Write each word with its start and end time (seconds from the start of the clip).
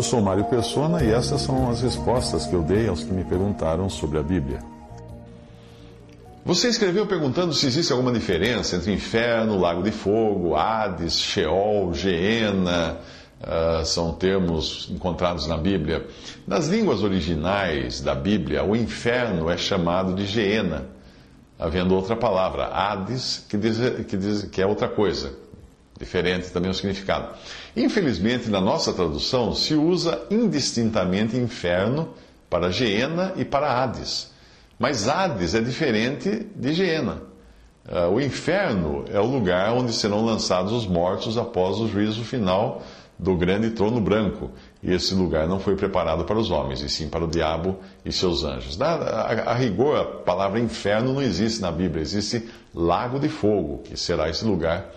Eu 0.00 0.04
sou 0.04 0.22
Mário 0.22 0.44
Persona 0.44 1.04
e 1.04 1.12
essas 1.12 1.42
são 1.42 1.68
as 1.68 1.82
respostas 1.82 2.46
que 2.46 2.54
eu 2.54 2.62
dei 2.62 2.88
aos 2.88 3.04
que 3.04 3.12
me 3.12 3.22
perguntaram 3.22 3.90
sobre 3.90 4.18
a 4.18 4.22
Bíblia. 4.22 4.60
Você 6.42 6.68
escreveu 6.68 7.06
perguntando 7.06 7.52
se 7.52 7.66
existe 7.66 7.92
alguma 7.92 8.10
diferença 8.10 8.76
entre 8.76 8.94
inferno, 8.94 9.60
lago 9.60 9.82
de 9.82 9.90
fogo, 9.90 10.56
Hades, 10.56 11.18
Sheol, 11.18 11.92
Geena, 11.92 12.98
uh, 13.42 13.84
são 13.84 14.14
termos 14.14 14.88
encontrados 14.90 15.46
na 15.46 15.58
Bíblia. 15.58 16.06
Nas 16.46 16.66
línguas 16.66 17.02
originais 17.02 18.00
da 18.00 18.14
Bíblia, 18.14 18.64
o 18.64 18.74
inferno 18.74 19.50
é 19.50 19.58
chamado 19.58 20.14
de 20.14 20.24
Geena, 20.24 20.86
havendo 21.58 21.94
outra 21.94 22.16
palavra, 22.16 22.68
Hades, 22.68 23.44
que, 23.46 23.58
diz, 23.58 23.76
que, 24.08 24.16
diz, 24.16 24.44
que 24.44 24.62
é 24.62 24.66
outra 24.66 24.88
coisa, 24.88 25.34
diferente 26.00 26.50
também 26.50 26.70
o 26.70 26.74
significado. 26.74 27.34
Infelizmente, 27.76 28.48
na 28.48 28.60
nossa 28.60 28.92
tradução, 28.92 29.54
se 29.54 29.74
usa 29.74 30.26
indistintamente 30.30 31.36
inferno 31.36 32.14
para 32.48 32.70
Geena 32.70 33.34
e 33.36 33.44
para 33.44 33.70
Hades. 33.70 34.30
Mas 34.78 35.06
Hades 35.06 35.54
é 35.54 35.60
diferente 35.60 36.46
de 36.56 36.72
Geena. 36.72 37.22
Uh, 37.86 38.14
o 38.14 38.20
inferno 38.20 39.04
é 39.12 39.20
o 39.20 39.26
lugar 39.26 39.72
onde 39.74 39.92
serão 39.92 40.24
lançados 40.24 40.72
os 40.72 40.86
mortos 40.86 41.36
após 41.36 41.78
o 41.78 41.88
juízo 41.88 42.24
final 42.24 42.82
do 43.18 43.36
grande 43.36 43.70
trono 43.70 44.00
branco. 44.00 44.50
E 44.82 44.92
esse 44.92 45.14
lugar 45.14 45.46
não 45.46 45.60
foi 45.60 45.76
preparado 45.76 46.24
para 46.24 46.38
os 46.38 46.50
homens, 46.50 46.80
e 46.80 46.88
sim 46.88 47.08
para 47.08 47.24
o 47.24 47.28
diabo 47.28 47.78
e 48.04 48.10
seus 48.10 48.42
anjos. 48.42 48.80
A, 48.80 48.94
a, 48.94 49.50
a 49.50 49.54
rigor, 49.54 49.98
a 49.98 50.04
palavra 50.04 50.58
inferno 50.58 51.12
não 51.12 51.22
existe 51.22 51.60
na 51.60 51.70
Bíblia, 51.70 52.00
existe 52.00 52.48
lago 52.74 53.18
de 53.18 53.28
fogo, 53.28 53.82
que 53.84 53.98
será 53.98 54.30
esse 54.30 54.44
lugar 54.44 54.90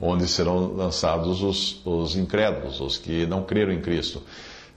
onde 0.00 0.26
serão 0.26 0.74
lançados 0.74 1.42
os, 1.42 1.80
os 1.84 2.16
incrédulos, 2.16 2.80
os 2.80 2.98
que 2.98 3.26
não 3.26 3.42
creram 3.42 3.72
em 3.72 3.80
Cristo. 3.80 4.22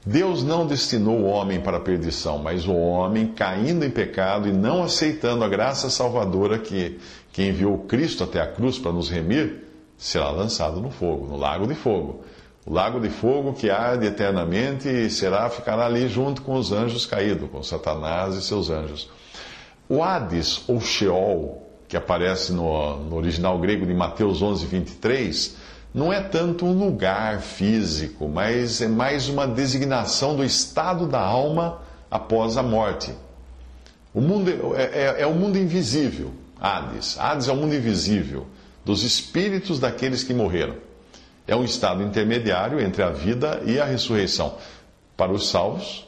Deus 0.06 0.44
não 0.44 0.68
destinou 0.68 1.18
o 1.18 1.26
homem 1.26 1.60
para 1.60 1.78
a 1.78 1.80
perdição, 1.80 2.38
mas 2.38 2.68
o 2.68 2.76
homem, 2.76 3.28
caindo 3.28 3.84
em 3.84 3.90
pecado 3.90 4.48
e 4.48 4.52
não 4.52 4.84
aceitando 4.84 5.44
a 5.44 5.50
graça 5.50 5.90
salvadora 5.90 6.60
que, 6.60 7.00
que 7.34 7.44
enviou 7.44 7.80
Cristo 7.80 8.24
até 8.24 8.40
a 8.40 8.46
cruz 8.46 8.78
para 8.78 8.92
nos 8.92 9.10
remir, 9.10 9.64
será 9.98 10.30
lançado 10.30 10.80
no 10.80 10.92
fogo, 10.92 11.26
no 11.26 11.36
lago 11.36 11.66
de 11.66 11.74
fogo. 11.74 12.24
O 12.68 12.74
lago 12.74 13.00
de 13.00 13.10
fogo 13.10 13.54
que 13.54 13.70
arde 13.70 14.06
eternamente 14.06 14.88
e 14.88 15.10
será 15.10 15.50
ficará 15.50 15.88
ali 15.88 16.08
junto 16.08 16.44
com 16.44 16.54
os 16.54 16.72
anjos 16.72 17.08
caídos, 17.08 17.50
com 17.50 17.64
Satanás 17.64 18.36
e 18.36 18.44
seus 18.44 18.70
anjos. 18.70 19.10
O 19.90 20.04
Hades, 20.04 20.64
ou 20.68 20.80
Sheol, 20.80 21.65
que 21.88 21.96
aparece 21.96 22.52
no, 22.52 22.98
no 22.98 23.16
original 23.16 23.58
grego 23.60 23.86
de 23.86 23.94
Mateus 23.94 24.42
11, 24.42 24.66
23, 24.66 25.56
não 25.94 26.12
é 26.12 26.22
tanto 26.22 26.66
um 26.66 26.78
lugar 26.78 27.42
físico, 27.42 28.28
mas 28.28 28.82
é 28.82 28.88
mais 28.88 29.30
uma 29.30 29.48
designação 29.48 30.36
do 30.36 30.44
estado 30.44 31.08
da 31.08 31.22
alma 31.22 31.80
após 32.12 32.58
a 32.58 32.64
morte. 32.64 33.14
O 34.14 34.20
mundo 34.22 34.76
é, 34.76 34.84
é, 34.84 35.16
é 35.22 35.28
o 35.28 35.34
mundo 35.34 35.58
invisível, 35.58 36.32
Hades. 36.60 37.18
Hades 37.20 37.48
é 37.48 37.52
o 37.52 37.56
mundo 37.56 37.76
invisível 37.76 38.48
dos 38.84 39.04
espíritos 39.04 39.80
daqueles 39.80 40.24
que 40.24 40.34
morreram. 40.34 40.76
É 41.48 41.56
um 41.56 41.64
estado 41.64 42.04
intermediário 42.04 42.80
entre 42.80 43.04
a 43.04 43.10
vida 43.10 43.62
e 43.66 43.80
a 43.80 43.86
ressurreição 43.86 44.56
para 45.16 45.32
os 45.32 45.50
salvos, 45.50 46.06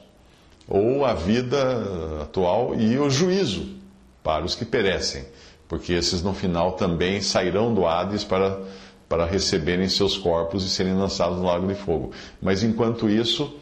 ou 0.68 1.06
a 1.06 1.14
vida 1.14 2.22
atual 2.22 2.76
e 2.76 2.98
o 3.00 3.10
juízo 3.10 3.78
para 4.24 4.44
os 4.44 4.56
que 4.56 4.66
perecem, 4.66 5.26
porque 5.68 5.94
esses 5.94 6.22
no 6.22 6.34
final 6.34 6.74
também 6.74 7.22
sairão 7.22 7.74
do 7.74 7.86
Hades 7.86 8.24
para 8.24 8.60
para 9.08 9.26
receberem 9.26 9.88
seus 9.88 10.18
corpos 10.18 10.66
e 10.66 10.70
serem 10.70 10.94
lançados 10.94 11.38
no 11.38 11.46
lago 11.46 11.68
de 11.68 11.76
fogo. 11.76 12.12
Mas 12.42 12.62
enquanto 12.62 13.10
isso, 13.10 13.56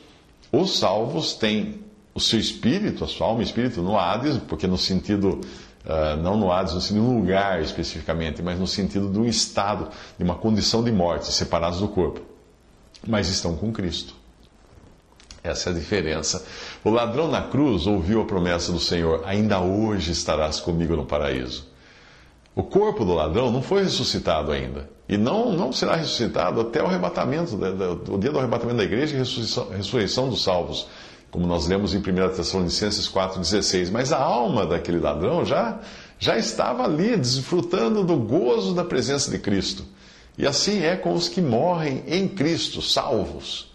os 0.52 0.80
salvos 0.80 1.34
têm 1.34 1.82
o 2.14 2.20
seu 2.20 2.40
espírito, 2.40 3.04
a 3.04 3.08
sua 3.08 3.28
alma 3.28 3.44
espírito 3.44 3.82
no 3.82 3.98
Hades, 3.98 4.38
porque 4.48 4.66
no 4.66 4.78
sentido, 4.78 5.42
uh, 5.86 6.16
não 6.22 6.38
no 6.38 6.52
Hades, 6.52 6.74
no 6.74 6.82
sentido 6.82 7.04
de 7.04 7.10
um 7.10 7.20
lugar 7.20 7.62
especificamente, 7.62 8.42
mas 8.42 8.58
no 8.58 8.66
sentido 8.66 9.12
de 9.12 9.20
um 9.20 9.26
estado, 9.26 9.90
de 10.18 10.24
uma 10.24 10.36
condição 10.36 10.84
de 10.84 10.92
morte, 10.92 11.32
separados 11.32 11.80
do 11.80 11.88
corpo. 11.88 12.22
Mas 13.06 13.30
estão 13.30 13.56
com 13.56 13.72
Cristo. 13.72 14.16
Essa 15.44 15.70
é 15.70 15.74
a 15.74 15.76
diferença. 15.76 16.44
O 16.84 16.90
ladrão 16.90 17.30
na 17.30 17.44
cruz 17.44 17.86
ouviu 17.86 18.22
a 18.22 18.26
promessa 18.26 18.72
do 18.72 18.80
Senhor: 18.80 19.22
ainda 19.26 19.60
hoje 19.60 20.12
estarás 20.12 20.60
comigo 20.60 20.96
no 20.96 21.06
paraíso. 21.06 21.68
O 22.56 22.64
corpo 22.64 23.04
do 23.04 23.14
ladrão 23.14 23.52
não 23.52 23.62
foi 23.62 23.84
ressuscitado 23.84 24.52
ainda. 24.52 24.90
E 25.10 25.18
não, 25.18 25.52
não 25.52 25.74
será 25.74 25.96
ressuscitado 25.96 26.62
até 26.62 26.82
o 26.82 26.88
arrebatamento, 26.88 27.56
o 28.10 28.18
dia 28.18 28.32
do 28.32 28.40
arrebatamento 28.40 28.78
da 28.78 28.84
igreja 28.84 29.14
e 29.14 29.20
ressurreição, 29.20 29.70
ressurreição 29.70 30.30
dos 30.30 30.42
salvos, 30.42 30.88
como 31.30 31.46
nós 31.46 31.68
lemos 31.68 31.94
em 31.94 31.98
1 31.98 32.02
Tessalonicenses 32.34 33.10
4,16. 33.10 33.92
Mas 33.92 34.14
a 34.14 34.20
alma 34.20 34.66
daquele 34.66 35.00
ladrão 35.00 35.44
já, 35.44 35.80
já 36.18 36.38
estava 36.38 36.86
ali, 36.86 37.18
desfrutando 37.18 38.06
do 38.06 38.16
gozo 38.16 38.74
da 38.74 38.86
presença 38.86 39.30
de 39.30 39.38
Cristo. 39.38 39.84
E 40.38 40.48
assim 40.48 40.82
é 40.82 40.96
com 40.96 41.14
os 41.14 41.28
que 41.28 41.42
morrem 41.42 42.04
em 42.08 42.28
Cristo, 42.28 42.82
salvos. 42.82 43.74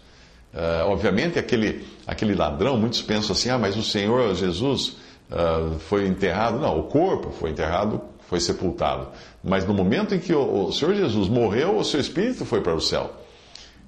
Uh, 0.53 0.87
obviamente, 0.87 1.39
aquele, 1.39 1.85
aquele 2.05 2.33
ladrão, 2.35 2.77
muitos 2.77 3.01
pensam 3.01 3.31
assim: 3.31 3.49
ah, 3.49 3.57
mas 3.57 3.77
o 3.77 3.83
Senhor 3.83 4.35
Jesus 4.35 4.97
uh, 5.29 5.79
foi 5.79 6.07
enterrado. 6.07 6.59
Não, 6.59 6.77
o 6.79 6.83
corpo 6.83 7.31
foi 7.31 7.51
enterrado 7.51 8.01
foi 8.31 8.39
sepultado. 8.39 9.09
Mas 9.43 9.67
no 9.67 9.73
momento 9.73 10.15
em 10.15 10.19
que 10.19 10.33
o, 10.33 10.71
Senhor 10.71 10.95
Jesus 10.95 11.27
morreu, 11.27 11.77
o 11.77 11.83
seu 11.83 11.99
espírito 11.99 12.45
foi 12.45 12.61
para 12.61 12.73
o 12.73 12.79
céu. 12.79 13.11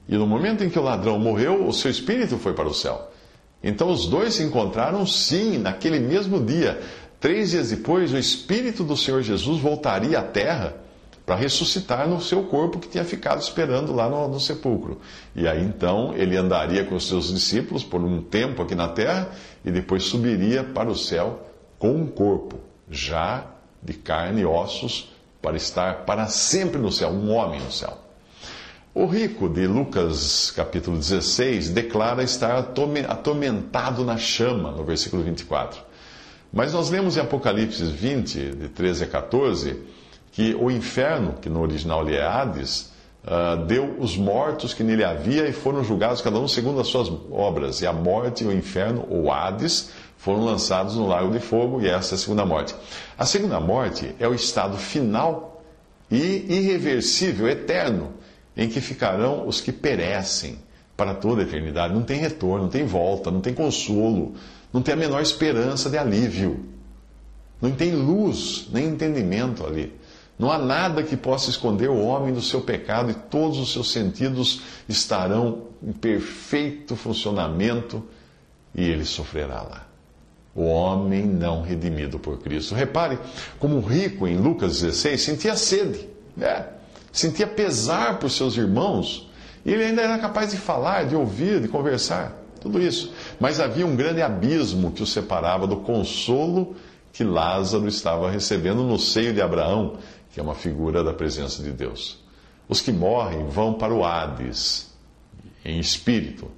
E 0.05 0.17
no 0.17 0.27
momento 0.27 0.65
em 0.65 0.69
que 0.69 0.77
o 0.77 0.83
ladrão 0.83 1.17
morreu, 1.17 1.65
o 1.65 1.71
seu 1.71 1.89
espírito 1.89 2.37
foi 2.37 2.51
para 2.51 2.67
o 2.67 2.73
céu. 2.73 3.09
Então 3.63 3.89
os 3.89 4.05
dois 4.05 4.33
se 4.33 4.43
encontraram 4.43 5.07
sim 5.07 5.57
naquele 5.57 5.97
mesmo 5.97 6.43
dia. 6.43 6.81
Três 7.21 7.51
dias 7.51 7.69
depois, 7.69 8.11
o 8.11 8.17
espírito 8.17 8.83
do 8.83 8.97
Senhor 8.97 9.21
Jesus 9.21 9.61
voltaria 9.61 10.19
à 10.19 10.23
terra 10.23 10.75
para 11.25 11.37
ressuscitar 11.37 12.05
no 12.05 12.19
seu 12.19 12.43
corpo 12.43 12.79
que 12.79 12.89
tinha 12.89 13.05
ficado 13.05 13.39
esperando 13.39 13.93
lá 13.95 14.09
no, 14.09 14.27
no, 14.27 14.41
sepulcro. 14.41 14.99
E 15.33 15.47
aí 15.47 15.63
então 15.63 16.13
ele 16.17 16.35
andaria 16.35 16.83
com 16.83 16.95
os 16.95 17.07
seus 17.07 17.33
discípulos 17.33 17.81
por 17.81 18.01
um 18.01 18.21
tempo 18.21 18.61
aqui 18.61 18.75
na 18.75 18.89
terra 18.89 19.29
e 19.63 19.71
depois 19.71 20.03
subiria 20.03 20.65
para 20.65 20.89
o 20.89 20.97
céu 20.97 21.47
com 21.79 21.95
um 21.95 22.07
corpo 22.07 22.59
já 22.89 23.52
de 23.83 23.94
carne 23.94 24.41
e 24.41 24.45
ossos 24.45 25.11
para 25.41 25.57
estar 25.57 26.05
para 26.05 26.27
sempre 26.27 26.79
no 26.79 26.91
céu, 26.91 27.09
um 27.09 27.31
homem 27.33 27.59
no 27.59 27.71
céu. 27.71 27.97
O 28.95 29.05
rico 29.07 29.49
de 29.49 29.66
Lucas 29.66 30.51
capítulo 30.51 30.97
16 30.97 31.69
declara 31.69 32.23
estar 32.23 32.57
atormentado 33.09 34.05
na 34.05 34.17
chama, 34.17 34.71
no 34.71 34.83
versículo 34.83 35.23
24. 35.23 35.81
Mas 36.51 36.71
nós 36.71 36.91
lemos 36.91 37.17
em 37.17 37.19
Apocalipse 37.19 37.83
20, 37.83 38.51
de 38.51 38.69
13 38.69 39.05
a 39.05 39.07
14, 39.07 39.81
que 40.31 40.53
o 40.53 40.69
inferno, 40.69 41.33
que 41.41 41.50
no 41.50 41.61
original 41.61 42.07
é 42.07 42.21
Hades, 42.21 42.92
uh, 43.23 43.66
deu 43.66 43.95
os 44.00 44.18
mortos 44.18 44.74
que 44.74 44.83
nele 44.83 45.03
havia 45.03 45.47
e 45.47 45.53
foram 45.53 45.83
julgados 45.83 46.21
cada 46.21 46.39
um 46.39 46.47
segundo 46.47 46.80
as 46.80 46.88
suas 46.88 47.12
obras. 47.31 47.81
E 47.81 47.88
a 47.88 47.94
morte 47.94 48.44
e 48.44 48.47
o 48.47 48.51
inferno, 48.51 49.06
ou 49.09 49.31
Hades, 49.31 49.92
foram 50.18 50.45
lançados 50.45 50.95
no 50.95 51.07
lago 51.07 51.31
de 51.31 51.39
fogo, 51.39 51.81
e 51.81 51.89
essa 51.89 52.13
é 52.13 52.15
a 52.15 52.19
segunda 52.19 52.45
morte. 52.45 52.75
A 53.18 53.25
segunda 53.25 53.59
morte 53.59 54.15
é 54.19 54.27
o 54.27 54.33
estado 54.33 54.77
final 54.77 55.62
e 56.09 56.45
irreversível, 56.47 57.47
eterno, 57.50 58.13
em 58.56 58.69
que 58.69 58.80
ficarão 58.80 59.47
os 59.47 59.59
que 59.59 59.71
perecem 59.71 60.59
para 60.95 61.13
toda 61.13 61.42
a 61.42 61.45
eternidade. 61.45 61.94
Não 61.94 62.03
tem 62.03 62.19
retorno, 62.19 62.63
não 62.63 62.69
tem 62.69 62.86
volta, 62.86 63.31
não 63.31 63.42
tem 63.42 63.53
consolo, 63.53 64.33
não 64.71 64.81
tem 64.81 64.94
a 64.94 64.97
menor 64.97 65.21
esperança 65.21 65.89
de 65.89 65.97
alívio. 65.97 66.65
Não 67.62 67.71
tem 67.71 67.92
luz, 67.92 68.68
nem 68.71 68.88
entendimento 68.88 69.65
ali. 69.65 69.94
Não 70.38 70.51
há 70.51 70.57
nada 70.57 71.03
que 71.03 71.15
possa 71.15 71.50
esconder 71.50 71.89
o 71.89 72.03
homem 72.03 72.33
do 72.33 72.41
seu 72.41 72.62
pecado 72.62 73.12
e 73.12 73.13
todos 73.13 73.59
os 73.59 73.71
seus 73.71 73.91
sentidos 73.91 74.62
estarão 74.89 75.68
em 75.81 75.91
perfeito 75.91 76.95
funcionamento 76.95 78.03
e 78.74 78.83
ele 78.83 79.06
sofrerá 79.06 79.62
lá 79.62 79.88
o 80.56 80.65
homem 80.65 81.25
não 81.25 81.63
redimido 81.63 82.19
por 82.19 82.38
Cristo. 82.38 82.75
Repare 82.75 83.18
como 83.57 83.77
o 83.77 83.81
rico 83.81 84.27
em 84.27 84.38
Lucas 84.38 84.81
16 84.81 85.19
sentia 85.19 85.56
sede. 85.56 86.07
Né? 86.38 86.63
sentia 87.13 87.45
pesar 87.45 88.18
por 88.18 88.30
seus 88.31 88.57
irmãos, 88.57 89.30
e 89.63 89.71
ele 89.71 89.83
ainda 89.83 90.01
era 90.01 90.18
capaz 90.18 90.50
de 90.50 90.57
falar, 90.57 91.06
de 91.06 91.15
ouvir, 91.15 91.62
de 91.62 91.68
conversar, 91.68 92.33
tudo 92.59 92.81
isso. 92.81 93.13
Mas 93.39 93.59
havia 93.59 93.85
um 93.85 93.95
grande 93.95 94.21
abismo 94.21 94.91
que 94.91 95.03
o 95.03 95.06
separava 95.06 95.68
do 95.68 95.77
consolo 95.77 96.75
que 97.13 97.24
Lázaro 97.24 97.88
estava 97.88 98.31
recebendo 98.31 98.81
no 98.81 98.97
seio 98.97 99.31
de 99.31 99.39
Abraão, 99.39 99.97
que 100.33 100.39
é 100.39 100.44
uma 100.44 100.56
figura 100.56 101.03
da 101.03 101.13
presença 101.13 101.62
de 101.62 101.71
Deus. 101.71 102.18
Os 102.68 102.81
que 102.81 102.91
morrem 102.91 103.47
vão 103.47 103.75
para 103.75 103.94
o 103.94 104.03
Hades, 104.03 104.91
em 105.63 105.80
espírito, 105.80 106.50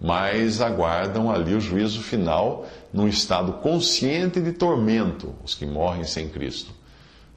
mas 0.00 0.60
aguardam 0.60 1.30
ali 1.30 1.54
o 1.54 1.60
juízo 1.60 2.00
final 2.00 2.66
num 2.92 3.08
estado 3.08 3.54
consciente 3.54 4.40
de 4.40 4.52
tormento, 4.52 5.34
os 5.44 5.54
que 5.54 5.66
morrem 5.66 6.04
sem 6.04 6.28
Cristo. 6.28 6.72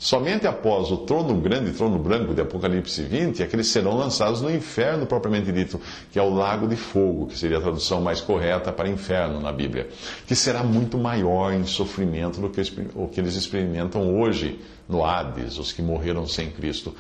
Somente 0.04 0.46
após 0.46 0.92
o 0.92 0.98
trono 0.98 1.34
grande, 1.40 1.72
trono 1.72 1.98
branco 1.98 2.34
de 2.34 2.42
Apocalipse 2.42 3.02
20, 3.04 3.42
é 3.42 3.48
que 3.48 3.56
eles 3.56 3.68
serão 3.68 3.96
lançados 3.96 4.42
no 4.42 4.54
inferno 4.54 5.06
propriamente 5.06 5.50
dito, 5.50 5.80
que 6.12 6.20
é 6.20 6.22
o 6.22 6.30
lago 6.30 6.68
de 6.68 6.76
fogo, 6.76 7.28
que 7.28 7.40
seria 7.40 7.58
a 7.58 7.62
tradução 7.62 8.02
mais 8.02 8.20
correta 8.20 8.70
para 8.70 8.90
inferno 8.90 9.40
na 9.40 9.54
Bíblia, 9.54 9.88
que 10.28 10.36
será 10.36 10.62
muito 10.62 10.98
maior 10.98 11.54
em 11.54 11.66
sofrimento 11.66 12.42
do 12.42 12.50
que 12.50 12.62
o 12.94 13.08
que 13.08 13.22
eles 13.22 13.36
experimentam 13.36 14.20
hoje 14.20 14.60
no 14.90 15.06
Hades, 15.06 15.58
os 15.58 15.72
que 15.72 15.82
morreram 15.82 16.28
sem 16.28 16.52
Cristo. 16.52 16.94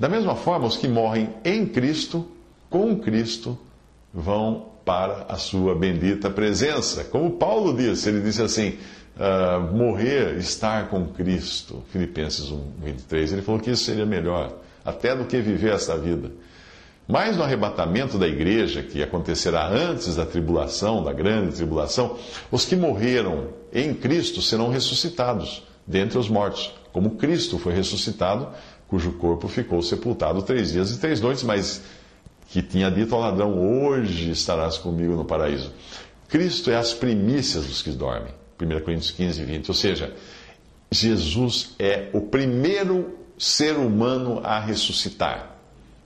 Da 0.00 0.08
mesma 0.08 0.34
forma, 0.34 0.66
os 0.66 0.78
que 0.78 0.88
morrem 0.88 1.28
em 1.44 1.66
Cristo, 1.66 2.26
com 2.70 2.96
Cristo, 2.96 3.58
vão 4.14 4.68
para 4.82 5.26
a 5.28 5.36
sua 5.36 5.74
bendita 5.74 6.30
presença. 6.30 7.04
Como 7.04 7.32
Paulo 7.32 7.76
disse, 7.76 8.08
ele 8.08 8.22
disse 8.22 8.40
assim: 8.40 8.78
uh, 9.16 9.60
morrer, 9.74 10.36
estar 10.38 10.88
com 10.88 11.06
Cristo. 11.06 11.82
Filipenses 11.90 12.50
1, 12.50 12.60
23. 12.82 13.32
Ele 13.32 13.42
falou 13.42 13.60
que 13.60 13.70
isso 13.70 13.84
seria 13.84 14.06
melhor, 14.06 14.52
até 14.84 15.14
do 15.14 15.24
que 15.24 15.40
viver 15.40 15.72
essa 15.72 15.96
vida. 15.96 16.30
Mas 17.08 17.36
no 17.36 17.44
arrebatamento 17.44 18.18
da 18.18 18.26
igreja, 18.26 18.82
que 18.82 19.02
acontecerá 19.02 19.68
antes 19.68 20.16
da 20.16 20.26
tribulação, 20.26 21.04
da 21.04 21.12
grande 21.12 21.54
tribulação, 21.54 22.18
os 22.50 22.64
que 22.64 22.74
morreram 22.74 23.48
em 23.72 23.94
Cristo 23.94 24.42
serão 24.42 24.70
ressuscitados 24.70 25.62
dentre 25.86 26.18
os 26.18 26.28
mortos, 26.28 26.74
como 26.92 27.10
Cristo 27.10 27.58
foi 27.58 27.74
ressuscitado, 27.74 28.48
cujo 28.88 29.12
corpo 29.12 29.46
ficou 29.46 29.80
sepultado 29.82 30.42
três 30.42 30.72
dias 30.72 30.90
e 30.90 30.98
três 30.98 31.20
noites, 31.20 31.44
mas 31.44 31.82
que 32.48 32.62
tinha 32.62 32.90
dito 32.90 33.14
ao 33.14 33.20
ladrão: 33.20 33.84
Hoje 33.84 34.30
estarás 34.30 34.78
comigo 34.78 35.14
no 35.14 35.24
paraíso. 35.24 35.72
Cristo 36.28 36.70
é 36.70 36.76
as 36.76 36.92
primícias 36.92 37.66
dos 37.66 37.82
que 37.82 37.90
dormem. 37.90 38.32
1 38.60 38.80
Coríntios 38.80 39.10
15, 39.10 39.44
20. 39.44 39.68
Ou 39.68 39.74
seja, 39.74 40.14
Jesus 40.90 41.74
é 41.78 42.08
o 42.12 42.20
primeiro 42.20 43.18
ser 43.38 43.76
humano 43.76 44.40
a 44.42 44.58
ressuscitar. 44.58 45.56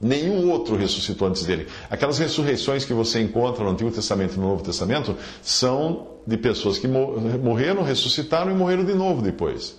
Nenhum 0.00 0.50
outro 0.50 0.76
ressuscitou 0.76 1.28
antes 1.28 1.44
dele. 1.44 1.66
Aquelas 1.90 2.18
ressurreições 2.18 2.84
que 2.84 2.94
você 2.94 3.20
encontra 3.20 3.62
no 3.62 3.70
Antigo 3.70 3.90
Testamento 3.90 4.34
e 4.34 4.38
no 4.38 4.48
Novo 4.48 4.64
Testamento 4.64 5.14
são 5.42 6.08
de 6.26 6.38
pessoas 6.38 6.78
que 6.78 6.88
morreram, 6.88 7.82
ressuscitaram 7.82 8.50
e 8.50 8.54
morreram 8.54 8.84
de 8.84 8.94
novo 8.94 9.20
depois. 9.20 9.78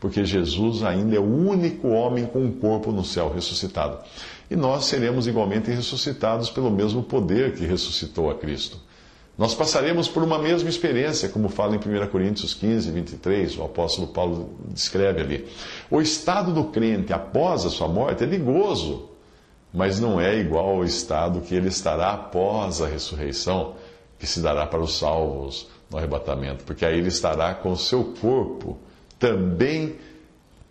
Porque 0.00 0.24
Jesus 0.24 0.82
ainda 0.82 1.16
é 1.16 1.20
o 1.20 1.48
único 1.48 1.88
homem 1.88 2.24
com 2.24 2.42
um 2.42 2.50
corpo 2.50 2.90
no 2.90 3.04
céu 3.04 3.32
ressuscitado. 3.32 3.98
E 4.50 4.56
nós 4.56 4.86
seremos 4.86 5.26
igualmente 5.26 5.70
ressuscitados 5.70 6.50
pelo 6.50 6.70
mesmo 6.70 7.02
poder 7.02 7.54
que 7.54 7.64
ressuscitou 7.64 8.30
a 8.30 8.34
Cristo. 8.34 8.78
Nós 9.36 9.54
passaremos 9.54 10.08
por 10.08 10.22
uma 10.22 10.38
mesma 10.38 10.68
experiência, 10.68 11.28
como 11.28 11.48
fala 11.48 11.74
em 11.74 11.78
1 11.78 12.06
Coríntios 12.08 12.52
15, 12.52 12.90
23, 12.90 13.56
o 13.58 13.64
apóstolo 13.64 14.08
Paulo 14.08 14.50
descreve 14.68 15.20
ali. 15.22 15.48
O 15.90 16.02
estado 16.02 16.52
do 16.52 16.64
crente 16.64 17.12
após 17.12 17.64
a 17.64 17.70
sua 17.70 17.88
morte 17.88 18.24
é 18.24 18.26
de 18.26 18.36
gozo, 18.36 19.08
mas 19.72 19.98
não 19.98 20.20
é 20.20 20.36
igual 20.36 20.76
ao 20.76 20.84
estado 20.84 21.40
que 21.40 21.54
ele 21.54 21.68
estará 21.68 22.12
após 22.12 22.82
a 22.82 22.86
ressurreição, 22.86 23.74
que 24.18 24.26
se 24.26 24.40
dará 24.40 24.66
para 24.66 24.80
os 24.80 24.98
salvos 24.98 25.66
no 25.90 25.96
arrebatamento, 25.96 26.64
porque 26.64 26.84
aí 26.84 26.98
ele 26.98 27.08
estará 27.08 27.54
com 27.54 27.72
o 27.72 27.76
seu 27.76 28.04
corpo 28.20 28.78
também 29.18 29.96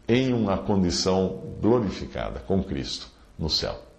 em 0.07 0.33
uma 0.33 0.57
condição 0.57 1.41
glorificada 1.59 2.39
com 2.41 2.63
Cristo 2.63 3.07
no 3.39 3.49
céu. 3.49 3.90